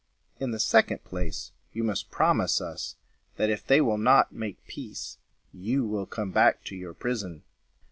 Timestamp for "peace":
4.65-5.19